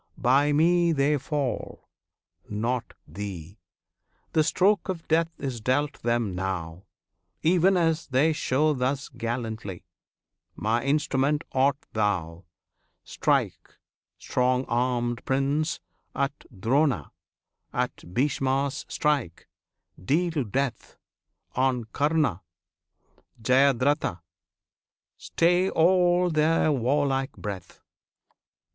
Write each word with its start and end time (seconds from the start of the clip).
By 0.17 0.51
Me 0.51 0.91
they 0.91 1.19
fall 1.19 1.87
not 2.49 2.95
thee! 3.07 3.59
the 4.33 4.43
stroke 4.43 4.89
of 4.89 5.07
death 5.07 5.29
is 5.37 5.61
dealt 5.61 6.01
them 6.01 6.33
now, 6.33 6.85
Even 7.43 7.77
as 7.77 8.07
they 8.07 8.33
show 8.33 8.73
thus 8.73 9.09
gallantly; 9.09 9.83
My 10.55 10.83
instrument 10.83 11.43
art 11.51 11.77
thou! 11.93 12.45
Strike, 13.03 13.75
strong 14.17 14.65
armed 14.67 15.23
Prince, 15.23 15.79
at 16.15 16.45
Drona! 16.49 17.11
at 17.71 18.11
Bhishma 18.11 18.71
strike! 18.71 19.47
deal 20.03 20.43
death 20.45 20.97
On 21.55 21.83
Karna, 21.83 22.41
Jyadratha; 23.39 24.23
stay 25.15 25.69
all 25.69 26.31
their 26.31 26.71
warlike 26.71 27.33
breath! 27.33 27.83